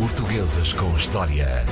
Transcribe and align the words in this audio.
Portuguesas 0.00 0.72
com 0.72 0.94
História. 0.94 1.64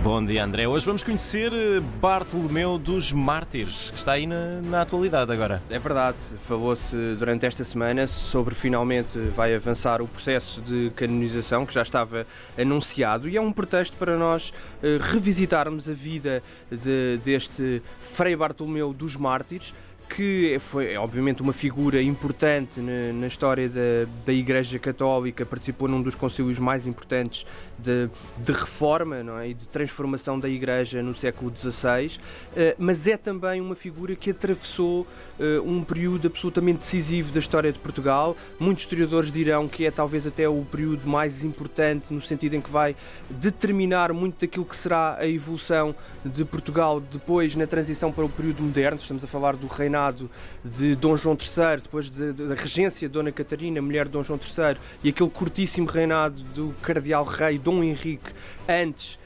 Bom 0.00 0.24
dia, 0.24 0.44
André. 0.44 0.68
Hoje 0.68 0.86
vamos 0.86 1.02
conhecer 1.02 1.52
eh, 1.52 1.80
Bartolomeu 2.00 2.78
dos 2.78 3.12
Mártires, 3.12 3.90
que 3.90 3.98
está 3.98 4.12
aí 4.12 4.28
na, 4.28 4.60
na 4.62 4.82
atualidade 4.82 5.32
agora. 5.32 5.60
É 5.68 5.76
verdade, 5.76 6.18
falou-se 6.38 6.94
durante 7.18 7.44
esta 7.44 7.64
semana 7.64 8.06
sobre 8.06 8.54
finalmente 8.54 9.18
vai 9.34 9.52
avançar 9.56 10.00
o 10.00 10.06
processo 10.06 10.60
de 10.60 10.92
canonização 10.94 11.66
que 11.66 11.74
já 11.74 11.82
estava 11.82 12.24
anunciado 12.56 13.28
e 13.28 13.36
é 13.36 13.40
um 13.40 13.50
pretexto 13.50 13.96
para 13.96 14.16
nós 14.16 14.50
uh, 14.50 15.02
revisitarmos 15.10 15.90
a 15.90 15.92
vida 15.92 16.44
de, 16.70 17.18
deste 17.24 17.82
Frei 18.02 18.36
Bartolomeu 18.36 18.92
dos 18.92 19.16
Mártires 19.16 19.74
que 20.08 20.56
foi 20.60 20.92
é, 20.92 20.98
obviamente 20.98 21.42
uma 21.42 21.52
figura 21.52 22.00
importante 22.00 22.80
na, 22.80 23.12
na 23.12 23.26
história 23.26 23.68
da, 23.68 24.06
da, 24.24 24.32
Igreja 24.32 24.78
Católica, 24.78 25.44
participou 25.44 25.88
num 25.88 26.00
dos 26.00 26.14
concílios 26.14 26.58
mais 26.58 26.86
importantes 26.86 27.46
de, 27.78 28.08
de 28.38 28.52
reforma 28.52 29.22
não 29.22 29.38
é? 29.38 29.50
e 29.50 29.54
de 29.54 29.68
transformação 29.68 30.38
da 30.38 30.48
Igreja 30.48 31.02
no 31.02 31.14
século 31.14 31.52
XVI, 31.54 32.06
uh, 32.06 32.74
mas 32.78 33.06
é 33.06 33.16
também 33.16 33.60
uma 33.60 33.74
figura 33.74 34.14
que 34.14 34.30
atravessou 34.30 35.06
uh, 35.38 35.62
um 35.64 35.82
período 35.82 36.26
absolutamente 36.26 36.78
decisivo 36.78 37.32
da 37.32 37.38
história 37.38 37.72
de 37.72 37.78
Portugal. 37.78 38.36
Muitos 38.58 38.84
historiadores 38.84 39.30
dirão 39.30 39.68
que 39.68 39.84
é 39.84 39.90
talvez 39.90 40.26
até 40.26 40.48
o 40.48 40.64
período 40.70 41.06
mais 41.06 41.44
importante, 41.44 42.12
no 42.12 42.20
sentido 42.20 42.54
em 42.54 42.60
que 42.60 42.70
vai 42.70 42.96
determinar 43.28 44.12
muito 44.12 44.40
daquilo 44.40 44.64
que 44.64 44.76
será 44.76 45.16
a 45.18 45.26
evolução 45.26 45.94
de 46.24 46.44
Portugal 46.44 47.00
depois 47.00 47.54
na 47.54 47.66
transição 47.66 48.10
para 48.12 48.24
o 48.24 48.28
período 48.28 48.62
moderno. 48.62 48.98
Estamos 48.98 49.24
a 49.24 49.26
falar 49.26 49.56
do 49.56 49.66
reinado 49.66 50.30
de 50.64 50.94
Dom 50.96 51.16
João 51.16 51.36
III, 51.36 51.82
depois 51.82 52.10
da 52.10 52.54
regência 52.54 53.08
de 53.08 53.12
Dona 53.12 53.32
Catarina, 53.32 53.80
mulher 53.80 54.06
de 54.06 54.12
Dom 54.12 54.22
João 54.22 54.38
III, 54.38 54.76
e 55.02 55.08
aquele 55.08 55.30
curtíssimo 55.30 55.86
reinado 55.86 56.42
do 56.54 56.74
cardeal 56.82 57.24
rei 57.24 57.58
Dom 57.66 57.82
Henrique, 57.82 58.30
antes 58.68 59.18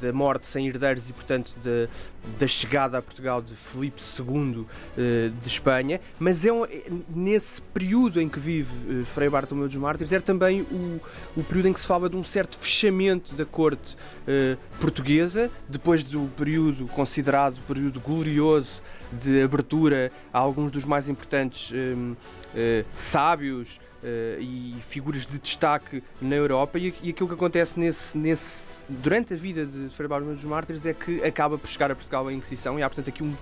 da 0.00 0.12
morte 0.12 0.46
sem 0.46 0.66
herdeiros 0.66 1.08
e, 1.08 1.12
portanto, 1.12 1.54
de, 1.62 1.88
da 2.38 2.46
chegada 2.46 2.98
a 2.98 3.02
Portugal 3.02 3.40
de 3.40 3.54
Filipe 3.54 4.00
II 4.18 4.64
eh, 4.96 5.30
de 5.42 5.48
Espanha, 5.48 6.00
mas 6.18 6.44
é, 6.44 6.52
um, 6.52 6.64
é 6.64 6.82
nesse 7.08 7.62
período 7.62 8.20
em 8.20 8.28
que 8.28 8.38
vive 8.38 8.72
uh, 9.00 9.04
Frei 9.04 9.28
Bartolomeu 9.28 9.68
dos 9.68 9.76
Mártires, 9.76 10.12
é 10.12 10.20
também 10.20 10.62
o, 10.62 11.00
o 11.36 11.44
período 11.44 11.68
em 11.68 11.72
que 11.72 11.80
se 11.80 11.86
fala 11.86 12.08
de 12.08 12.16
um 12.16 12.24
certo 12.24 12.58
fechamento 12.58 13.34
da 13.34 13.44
corte 13.44 13.94
uh, 13.94 14.58
portuguesa, 14.80 15.50
depois 15.68 16.02
do 16.02 16.28
período 16.36 16.86
considerado 16.88 17.60
período 17.66 18.00
glorioso 18.00 18.82
de 19.20 19.42
abertura 19.42 20.10
a 20.32 20.38
alguns 20.38 20.70
dos 20.70 20.84
mais 20.84 21.08
importantes 21.08 21.72
um, 21.72 22.12
uh, 22.12 22.16
sábios 22.92 23.80
uh, 24.02 24.40
e 24.40 24.76
figuras 24.80 25.26
de 25.26 25.38
destaque 25.38 26.02
na 26.20 26.36
Europa 26.36 26.78
e, 26.78 26.94
e, 27.02 27.10
aquilo 27.10 27.28
que 27.28 27.34
acontece 27.34 27.78
nesse, 27.78 28.16
nesse, 28.16 28.82
durante 28.88 29.34
a 29.34 29.36
vida 29.36 29.64
de 29.64 29.88
Frei 29.90 30.08
Bartolomeu 30.08 30.36
dos 30.36 30.44
Mártires 30.44 30.84
é 30.86 30.92
que 30.92 31.24
acaba 31.24 31.58
por 31.58 31.66
chegar 31.68 31.90
a 31.90 31.94
Portugal 31.94 32.28
a 32.28 32.32
Inquisição 32.32 32.78
e 32.78 32.82
há 32.82 32.88
portanto 32.88 33.08
aqui 33.08 33.22
um, 33.22 33.34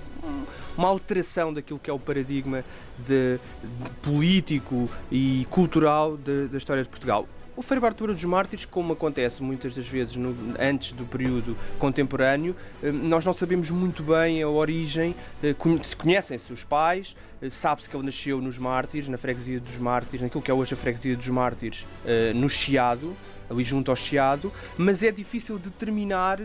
uma 0.77 0.89
alteração 0.89 1.53
daquilo 1.53 1.79
que 1.79 1.91
é 1.91 1.93
o 1.93 1.99
paradigma 1.99 2.65
de, 2.99 3.39
de 3.39 3.91
político 4.03 4.89
e 5.11 5.47
cultural 5.51 6.17
de, 6.17 6.49
da 6.49 6.59
história 6.59 6.83
de 6.83 6.89
Portugal. 6.89 7.27
O 7.55 7.61
Frei 7.61 7.79
Bartolomeu 7.79 8.15
dos 8.15 8.25
Mártires, 8.25 8.65
como 8.65 8.95
acontece 8.95 9.43
muitas 9.43 9.75
das 9.75 9.87
vezes 9.87 10.17
no, 10.17 10.35
antes 10.59 10.93
do 10.93 11.05
período 11.05 11.55
contemporâneo, 11.79 12.57
eh, 12.83 12.91
nós 12.91 13.27
não 13.27 13.35
sabemos 13.35 13.71
muito 13.71 14.03
bem 14.03 14.43
a 14.43 14.49
origem, 14.49 15.15
eh, 15.43 15.55
conhecem-se 15.99 16.51
os 16.51 16.65
pais, 16.65 17.15
eh, 17.43 17.51
sabe-se 17.51 17.91
que 17.91 17.95
ele 17.95 18.07
nasceu 18.07 18.41
nos 18.41 18.59
Mártires, 18.59 19.07
na 19.07 19.19
freguesia 19.19 19.61
dos 19.61 19.77
Mártires, 19.77 20.23
naquilo 20.23 20.41
que 20.41 20.51
é 20.51 20.55
hoje 20.55 20.73
a 20.73 20.77
freguesia 20.79 21.15
dos 21.15 21.29
Mártires, 21.29 21.87
no 22.35 22.49
Chiado, 22.49 23.15
ali 23.51 23.63
junto 23.63 23.91
ao 23.91 23.97
Chiado, 23.97 24.51
mas 24.79 25.03
é 25.03 25.11
difícil 25.11 25.59
determinar 25.59 26.41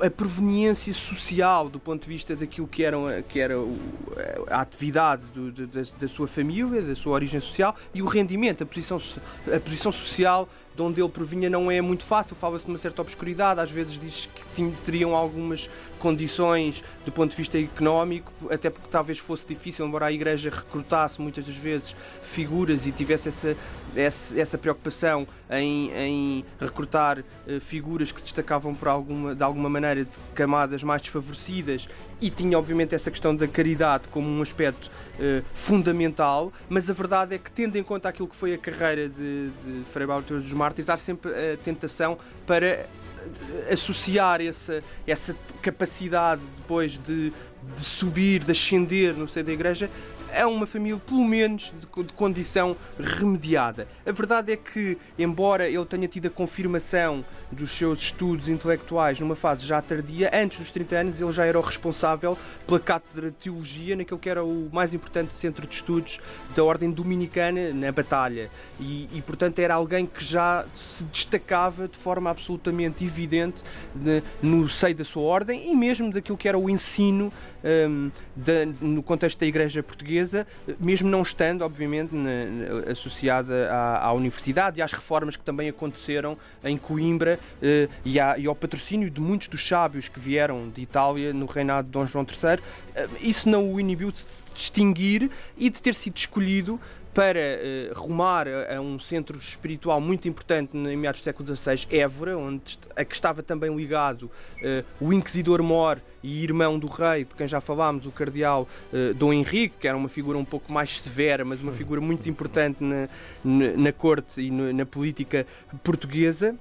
a 0.00 0.10
proveniência 0.10 0.92
social 0.92 1.68
do 1.68 1.78
ponto 1.78 2.02
de 2.02 2.08
vista 2.08 2.34
daquilo 2.34 2.66
que, 2.66 2.84
eram, 2.84 3.06
que 3.28 3.40
era 3.40 3.54
a 4.50 4.60
atividade 4.60 5.22
do, 5.34 5.50
da, 5.66 5.82
da, 5.98 6.08
sua 6.08 6.26
família, 6.26 6.82
da 6.82 6.94
sua 6.94 7.12
origem 7.12 7.40
social 7.40 7.76
e 7.94 8.02
o 8.02 8.06
rendimento, 8.06 8.62
a 8.62 8.66
posição, 8.66 9.00
a 9.54 9.60
posição 9.60 9.92
social 9.92 10.48
de 10.74 10.82
onde 10.82 11.00
ele 11.00 11.08
provinha 11.08 11.50
não 11.50 11.70
é 11.70 11.80
muito 11.80 12.04
fácil, 12.04 12.34
fala-se 12.34 12.64
de 12.64 12.70
uma 12.70 12.78
certa 12.78 13.02
obscuridade, 13.02 13.60
às 13.60 13.70
vezes 13.70 13.98
diz 13.98 14.28
que 14.54 14.70
teriam 14.84 15.14
algumas 15.14 15.68
condições 15.98 16.82
do 17.04 17.12
ponto 17.12 17.30
de 17.30 17.36
vista 17.36 17.58
económico, 17.58 18.32
até 18.50 18.70
porque 18.70 18.88
talvez 18.90 19.18
fosse 19.18 19.46
difícil, 19.46 19.86
embora 19.86 20.06
a 20.06 20.12
Igreja 20.12 20.50
recrutasse 20.50 21.20
muitas 21.20 21.46
das 21.46 21.54
vezes 21.54 21.94
figuras 22.22 22.86
e 22.86 22.92
tivesse 22.92 23.28
essa, 23.28 23.56
essa, 23.94 24.40
essa 24.40 24.58
preocupação 24.58 25.26
em, 25.50 25.90
em 25.92 26.44
recrutar 26.58 27.20
uh, 27.20 27.60
figuras 27.60 28.10
que 28.10 28.20
se 28.20 28.24
destacavam 28.24 28.74
por 28.74 28.88
alguma, 28.88 29.34
de 29.34 29.42
alguma 29.44 29.68
maneira 29.68 30.04
de 30.04 30.10
camadas 30.34 30.82
mais 30.82 31.02
desfavorecidas 31.02 31.88
e 32.22 32.30
tinha 32.30 32.56
obviamente 32.56 32.94
essa 32.94 33.10
questão 33.10 33.34
da 33.34 33.48
caridade 33.48 34.04
como 34.08 34.28
um 34.28 34.40
aspecto 34.40 34.88
uh, 35.18 35.44
fundamental, 35.52 36.52
mas 36.68 36.88
a 36.88 36.92
verdade 36.92 37.34
é 37.34 37.38
que 37.38 37.50
tendo 37.50 37.76
em 37.76 37.82
conta 37.82 38.08
aquilo 38.08 38.28
que 38.28 38.36
foi 38.36 38.54
a 38.54 38.58
carreira 38.58 39.08
de, 39.08 39.50
de 39.50 39.84
Frei 39.86 40.06
Bartolomeu 40.06 40.46
dos 40.46 40.54
Mártires, 40.54 40.88
há 40.88 40.96
sempre 40.96 41.32
a 41.32 41.56
tentação 41.56 42.16
para 42.46 42.66
eh, 42.66 42.86
associar 43.72 44.40
essa, 44.40 44.84
essa 45.04 45.36
capacidade 45.60 46.40
depois 46.58 46.92
de, 46.92 47.32
de 47.74 47.80
subir, 47.80 48.44
de 48.44 48.52
ascender 48.52 49.14
no 49.14 49.26
seio 49.26 49.44
da 49.44 49.52
igreja 49.52 49.90
é 50.32 50.46
uma 50.46 50.66
família, 50.66 50.98
pelo 50.98 51.24
menos, 51.24 51.72
de, 51.78 52.02
de, 52.02 52.12
condição 52.12 52.76
remediada. 52.98 53.86
A 54.06 54.12
verdade 54.12 54.52
é 54.52 54.56
que, 54.56 54.98
embora 55.18 55.68
ele 55.68 55.84
tenha 55.84 56.08
tido 56.08 56.26
a 56.26 56.30
confirmação 56.30 57.24
dos 57.50 57.70
seus 57.70 58.00
estudos 58.00 58.48
intelectuais 58.48 59.20
numa 59.20 59.36
fase 59.36 59.66
já 59.66 59.80
tardia, 59.80 60.30
antes 60.32 60.58
dos 60.58 60.70
30 60.70 60.96
anos 60.96 61.20
ele 61.20 61.32
já 61.32 61.44
era 61.44 61.58
o 61.58 61.62
responsável 61.62 62.36
pela 62.66 62.80
cátedra 62.80 63.30
de 63.30 63.36
teologia 63.36 63.96
naquele 63.96 64.20
que 64.20 64.28
era 64.28 64.44
o 64.44 64.68
mais 64.72 64.94
importante 64.94 65.36
centro 65.36 65.66
de 65.66 65.74
estudos 65.74 66.20
da 66.54 66.64
ordem 66.64 66.90
dominicana 66.90 67.72
na 67.72 67.92
Batalha. 67.92 68.50
E, 68.80 69.08
e 69.12 69.22
portanto, 69.22 69.58
era 69.58 69.74
alguém 69.74 70.06
que 70.06 70.24
já 70.24 70.64
se 70.74 71.04
destacava 71.04 71.88
de 71.88 71.98
forma 71.98 72.30
absolutamente 72.30 73.04
evidente 73.04 73.62
de, 73.94 74.22
no 74.42 74.68
seio 74.68 74.94
da 74.94 75.04
sua 75.04 75.22
ordem 75.22 75.70
e 75.70 75.74
mesmo 75.74 76.10
daquilo 76.10 76.36
que 76.36 76.48
era 76.48 76.58
o 76.58 76.68
ensino 76.70 77.32
um, 77.64 78.10
de, 78.34 78.66
no 78.80 79.02
contexto 79.02 79.38
da 79.38 79.46
Igreja 79.46 79.82
Portuguesa, 79.82 80.21
mesmo 80.78 81.08
não 81.08 81.22
estando, 81.22 81.62
obviamente, 81.62 82.14
na, 82.14 82.44
na, 82.46 82.90
associada 82.90 83.70
à, 83.70 84.06
à, 84.06 84.12
universidade 84.12 84.80
e 84.80 84.82
às 84.82 84.92
reformas 84.92 85.36
que 85.36 85.44
também 85.44 85.68
aconteceram 85.68 86.36
em 86.64 86.76
Coimbra 86.76 87.38
uh, 87.38 87.92
e, 88.04 88.18
à, 88.18 88.38
e, 88.38 88.46
ao 88.46 88.54
patrocínio 88.54 89.10
de 89.10 89.20
muitos 89.20 89.48
dos 89.48 89.66
sábios 89.66 90.08
que 90.08 90.20
vieram 90.20 90.68
de 90.68 90.82
Itália 90.82 91.32
no 91.32 91.46
reinado 91.46 91.86
de 91.86 91.92
Dom 91.92 92.06
João 92.06 92.26
III. 92.26 92.58
Uh, 92.58 93.10
isso 93.20 93.48
não 93.48 93.72
o 93.72 93.80
inibiu 93.80 94.10
de 94.10 94.18
se 94.18 94.42
distinguir 94.54 95.30
e 95.56 95.70
de 95.70 95.80
ter 95.80 95.94
sido 95.94 96.16
escolhido 96.16 96.80
para 97.14 97.38
uh, 97.38 97.98
rumar 97.98 98.46
a, 98.48 98.76
a, 98.76 98.80
um 98.80 98.98
centro 98.98 99.36
espiritual 99.36 100.00
muito 100.00 100.28
importante 100.28 100.76
em 100.76 100.96
meados 100.96 101.20
do 101.20 101.24
século 101.24 101.56
XVI, 101.56 101.86
Évora, 101.90 102.38
onde 102.38 102.78
a 102.96 103.04
que 103.04 103.14
estava 103.14 103.42
também 103.42 103.74
ligado 103.74 104.24
uh, 104.24 104.84
o 105.00 105.12
Inquisidor 105.12 105.62
Mor 105.62 106.00
e 106.22 106.42
irmão 106.42 106.78
do 106.78 106.86
rei, 106.86 107.24
de 107.24 107.34
quem 107.34 107.46
já 107.46 107.60
falámos, 107.60 108.06
o 108.06 108.10
cardeal 108.10 108.66
uh, 108.92 109.12
Dom 109.14 109.32
Henrique, 109.32 109.76
que 109.80 109.88
era 109.88 109.96
uma 109.96 110.08
figura 110.08 110.38
um 110.38 110.44
pouco 110.44 110.72
mais 110.72 110.98
severa, 110.98 111.44
mas 111.44 111.62
uma 111.62 111.72
figura 111.72 112.00
muito 112.00 112.28
importante 112.28 112.82
na, 112.82 113.08
na, 113.44 113.76
na 113.76 113.92
corte 113.92 114.40
e 114.40 114.50
na, 114.50 114.72
na 114.72 114.86
política 114.86 115.46
portuguesa 115.82 116.56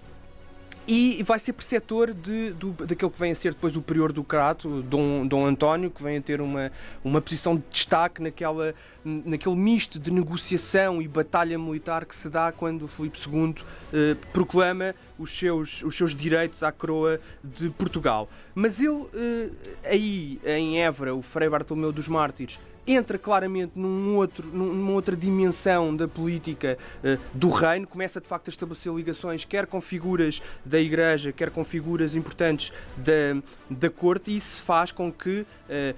e 0.94 1.24
vai 1.24 1.40
ser 1.40 1.54
preceptor 1.54 2.14
de, 2.14 2.52
do, 2.52 2.72
daquele 2.72 3.10
que 3.10 3.18
vem 3.18 3.32
a 3.32 3.36
ser 3.36 3.54
depois 3.54 3.78
o 3.78 3.82
prior 3.82 4.12
do 4.12 4.26
Crato, 4.26 4.82
Dom, 4.82 5.26
Dom 5.26 5.46
António, 5.46 5.90
que 5.90 6.04
vem 6.04 6.18
a 6.18 6.22
ter 6.22 6.42
uma, 6.42 6.70
uma 7.02 7.22
posição 7.22 7.56
de 7.56 7.64
destaque 7.70 8.22
naquela, 8.22 8.76
naquele 9.06 9.56
misto 9.56 9.98
de 9.98 10.12
negociação 10.12 11.02
e 11.02 11.08
batalha 11.08 11.58
militar 11.58 12.04
que 12.04 12.14
se 12.14 12.30
dá 12.30 12.52
quando 12.52 12.90
Filipe 12.90 13.18
II 13.18 13.56
eh, 13.94 14.18
proclama 14.34 14.94
os 15.18 15.32
seus, 15.32 15.82
os 15.82 15.96
seus 15.96 16.14
direitos 16.14 16.62
à 16.62 16.74
coroa 16.74 17.22
de 17.42 17.70
Portugal. 17.70 18.30
Mas 18.54 18.82
ele, 18.82 19.06
eh, 19.14 19.50
aí 19.86 20.42
em 20.44 20.82
Évora, 20.84 21.16
o 21.16 21.22
Frei 21.22 21.48
Bartolomeu 21.48 21.94
dos 21.94 22.10
Mártires, 22.10 22.60
entra 22.86 23.18
claramente 23.18 23.74
num 23.76 24.16
outro, 24.16 24.48
numa 24.48 24.92
outra 24.92 25.16
dimensão 25.16 25.96
da 25.96 26.08
política 26.08 26.78
uh, 27.04 27.20
do 27.34 27.50
reino, 27.50 27.88
começa 27.88 28.20
de 28.20 28.28
facto 28.28 28.48
a 28.48 28.52
estabelecer 28.52 28.94
ligações 28.94 29.46
quer 29.46 29.66
com 29.68 29.80
figuras 29.80 30.42
da 30.66 30.80
Igreja, 30.80 31.32
quer 31.32 31.52
com 31.52 31.64
figuras 31.64 32.16
importantes 32.16 32.72
da, 32.98 33.42
da 33.70 33.90
corte, 33.90 34.32
e 34.32 34.38
isso 34.38 34.62
faz 34.64 34.92
com 34.92 35.12
que 35.12 35.42
uh, 35.42 35.46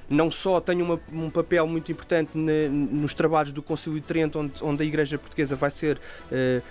não 0.09 0.29
só 0.29 0.59
tenha 0.59 0.83
uma, 0.83 0.99
um 1.11 1.29
papel 1.29 1.65
muito 1.67 1.91
importante 1.91 2.31
na, 2.37 2.69
nos 2.69 3.13
trabalhos 3.13 3.51
do 3.51 3.61
Concílio 3.61 3.99
de 3.99 4.05
Trento, 4.05 4.39
onde, 4.39 4.63
onde 4.63 4.83
a 4.83 4.85
Igreja 4.85 5.17
Portuguesa 5.17 5.55
vai 5.55 5.71
ser 5.71 5.97
uh, 5.97 6.63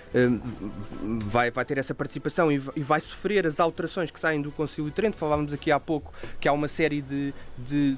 vai, 1.25 1.51
vai 1.51 1.65
ter 1.65 1.77
essa 1.77 1.93
participação 1.93 2.51
e, 2.51 2.61
e, 2.75 2.81
vai 2.81 2.99
sofrer 2.99 3.45
as 3.45 3.59
alterações 3.59 4.11
que 4.11 4.19
saem 4.19 4.41
do 4.41 4.51
Concílio 4.51 4.89
de 4.89 4.95
Trento. 4.95 5.17
Falávamos 5.17 5.53
aqui 5.53 5.71
há 5.71 5.79
pouco 5.79 6.13
que 6.39 6.47
há 6.47 6.53
uma 6.53 6.67
série 6.67 7.01
de, 7.01 7.33
de 7.57 7.97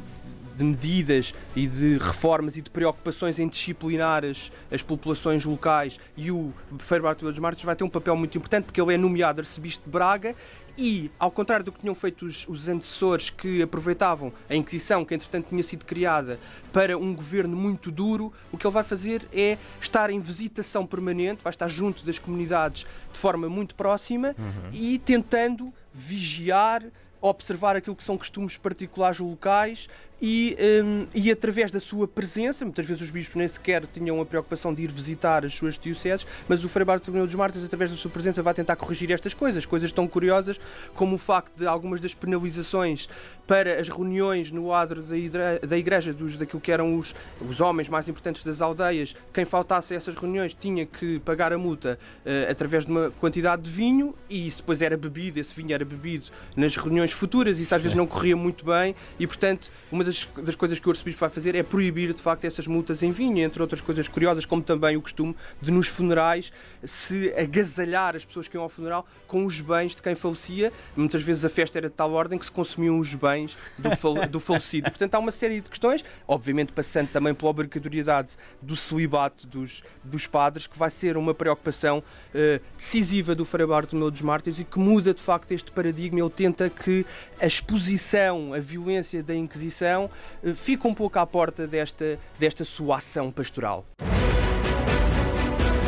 de 0.55 0.63
medidas 0.63 1.33
e 1.55 1.67
de 1.67 1.97
reformas 1.97 2.57
e 2.57 2.61
de 2.61 2.69
preocupações 2.69 3.39
em 3.39 3.47
disciplinar 3.47 4.23
as, 4.23 4.51
as 4.71 4.81
populações 4.81 5.43
locais 5.45 5.99
e 6.15 6.31
o 6.31 6.53
Feiro 6.79 7.03
Bartolomeu 7.03 7.33
dos 7.33 7.39
Mártires 7.39 7.65
vai 7.65 7.75
ter 7.75 7.83
um 7.83 7.89
papel 7.89 8.15
muito 8.15 8.37
importante 8.37 8.65
porque 8.65 8.81
ele 8.81 8.93
é 8.93 8.97
nomeado 8.97 9.41
arcebispo 9.41 9.85
de 9.85 9.91
Braga 9.91 10.35
e, 10.77 11.09
ao 11.17 11.31
contrário 11.31 11.63
do 11.63 11.71
que 11.71 11.79
tinham 11.79 11.95
feito 11.95 12.25
os, 12.25 12.45
os, 12.47 12.67
antecessores 12.67 13.29
que 13.29 13.61
aproveitavam 13.61 14.33
a 14.49 14.55
Inquisição, 14.55 15.05
que 15.05 15.15
entretanto 15.15 15.47
tinha 15.47 15.63
sido 15.63 15.85
criada 15.85 16.37
para 16.73 16.97
um 16.97 17.13
governo 17.13 17.55
muito 17.55 17.91
duro, 17.91 18.33
o 18.51 18.57
que 18.57 18.67
ele 18.67 18.73
vai 18.73 18.83
fazer 18.83 19.25
é 19.31 19.57
estar 19.79 20.09
em 20.09 20.19
visitação 20.19 20.85
permanente, 20.85 21.41
vai 21.43 21.51
estar 21.51 21.67
junto 21.67 22.05
das 22.05 22.19
comunidades 22.19 22.85
de 23.11 23.19
forma 23.19 23.47
muito 23.47 23.73
próxima 23.73 24.35
uhum. 24.37 24.69
e 24.73 24.99
tentando 24.99 25.73
vigiar 25.93 26.83
observar 27.21 27.75
aquilo 27.75 27.95
que 27.95 28.03
são 28.03 28.17
costumes 28.17 28.55
particulares 28.55 29.19
locais 29.19 29.87
e, 30.21 30.55
um, 30.83 31.07
e 31.13 31.29
através 31.29 31.71
da 31.71 31.79
sua 31.79 32.07
presença, 32.07 32.63
muitas 32.63 32.85
vezes 32.85 33.03
os 33.03 33.11
bispos 33.11 33.35
nem 33.35 33.47
sequer 33.47 33.85
tinham 33.87 34.21
a 34.21 34.25
preocupação 34.25 34.73
de 34.73 34.83
ir 34.83 34.91
visitar 34.91 35.45
as 35.45 35.53
suas 35.53 35.77
dioceses, 35.77 36.25
mas 36.47 36.63
o 36.63 36.69
Frei 36.69 36.85
Bartolomeu 36.85 37.25
dos 37.25 37.35
Mártires, 37.35 37.65
através 37.65 37.91
da 37.91 37.97
sua 37.97 38.09
presença, 38.09 38.41
vai 38.41 38.53
tentar 38.53 38.75
corrigir 38.75 39.11
estas 39.11 39.33
coisas, 39.33 39.65
coisas 39.65 39.91
tão 39.91 40.07
curiosas 40.07 40.59
como 40.93 41.15
o 41.15 41.17
facto 41.17 41.57
de 41.57 41.67
algumas 41.67 41.99
das 41.99 42.13
penalizações 42.13 43.09
para 43.45 43.79
as 43.79 43.89
reuniões 43.89 44.51
no 44.51 44.73
adro 44.73 45.01
da, 45.03 45.17
igreja, 45.17 45.59
da 45.67 45.77
igreja 45.77 46.13
dos, 46.13 46.37
daquilo 46.37 46.61
que 46.61 46.71
eram 46.71 46.97
os, 46.97 47.13
os 47.47 47.59
homens 47.59 47.89
mais 47.89 48.07
importantes 48.07 48.43
das 48.43 48.61
aldeias, 48.61 49.15
quem 49.33 49.45
faltasse 49.45 49.93
a 49.93 49.97
essas 49.97 50.15
reuniões 50.15 50.53
tinha 50.53 50.85
que 50.85 51.19
pagar 51.19 51.51
a 51.51 51.57
multa 51.57 51.99
uh, 52.25 52.51
através 52.51 52.85
de 52.85 52.91
uma 52.91 53.11
quantidade 53.11 53.63
de 53.63 53.69
vinho 53.69 54.15
e 54.29 54.47
isso 54.47 54.57
depois 54.59 54.81
era 54.81 54.95
bebido, 54.95 55.39
esse 55.39 55.53
vinho 55.53 55.73
era 55.73 55.83
bebido 55.83 56.29
nas 56.55 56.75
reuniões 56.75 57.11
futuras, 57.11 57.59
isso 57.59 57.75
às 57.75 57.81
vezes 57.81 57.95
não 57.95 58.07
corria 58.07 58.35
muito 58.35 58.65
bem 58.65 58.95
e, 59.19 59.27
portanto, 59.27 59.71
uma 59.91 60.04
das, 60.05 60.27
das 60.41 60.55
coisas 60.55 60.79
que 60.79 60.87
o 60.87 60.91
arcebispo 60.91 61.19
vai 61.19 61.29
fazer 61.29 61.55
é 61.55 61.63
proibir, 61.63 62.13
de 62.13 62.21
facto, 62.21 62.45
essas 62.45 62.67
multas 62.67 63.03
em 63.03 63.11
vinho, 63.11 63.39
entre 63.39 63.61
outras 63.61 63.81
coisas 63.81 64.07
curiosas, 64.07 64.45
como 64.45 64.61
também 64.61 64.95
o 64.95 65.01
costume 65.01 65.35
de, 65.61 65.71
nos 65.71 65.87
funerais, 65.87 66.53
se 66.83 67.33
agasalhar 67.33 68.15
as 68.15 68.23
pessoas 68.23 68.47
que 68.47 68.55
iam 68.55 68.63
ao 68.63 68.69
funeral 68.69 69.05
com 69.27 69.45
os 69.45 69.59
bens 69.59 69.95
de 69.95 70.01
quem 70.01 70.15
falecia. 70.15 70.71
Muitas 70.95 71.23
vezes 71.23 71.43
a 71.43 71.49
festa 71.49 71.77
era 71.77 71.89
de 71.89 71.95
tal 71.95 72.11
ordem 72.13 72.37
que 72.37 72.45
se 72.45 72.51
consumiam 72.51 72.99
os 72.99 73.13
bens 73.15 73.57
do, 73.77 73.95
fal 73.97 74.13
do 74.27 74.39
falecido. 74.39 74.89
Portanto, 74.89 75.15
há 75.15 75.19
uma 75.19 75.31
série 75.31 75.61
de 75.61 75.69
questões, 75.69 76.05
obviamente 76.27 76.71
passando 76.71 77.09
também 77.09 77.33
pela 77.33 77.49
obrigatoriedade 77.49 78.33
do 78.61 78.75
celibato 78.75 79.47
dos, 79.47 79.83
dos 80.03 80.27
padres, 80.27 80.67
que 80.67 80.77
vai 80.77 80.89
ser 80.89 81.17
uma 81.17 81.33
preocupação 81.33 81.99
uh, 81.99 82.61
decisiva 82.77 83.33
do 83.33 83.43
Frei 83.43 83.65
Bartolomeu 83.65 84.11
dos 84.11 84.21
Mártires 84.21 84.59
e 84.59 84.63
que 84.63 84.79
muda, 84.79 85.13
de 85.13 85.21
facto, 85.21 85.51
este 85.51 85.71
paradigma. 85.71 86.19
Ele 86.19 86.29
tenta 86.29 86.69
que 86.69 87.05
a 87.39 87.45
exposição, 87.45 88.53
a 88.53 88.59
violência 88.59 89.23
da 89.23 89.35
Inquisição 89.35 89.94
uh, 90.03 90.55
fique 90.55 90.85
um 90.85 90.93
pouco 90.93 91.17
à 91.17 91.25
porta 91.25 91.65
desta, 91.65 92.19
desta 92.37 92.63
sua 92.63 92.97
ação 92.97 93.31
pastoral. 93.31 93.85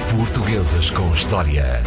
Portuguesas 0.10 0.90
com 0.90 1.14
História. 1.14 1.84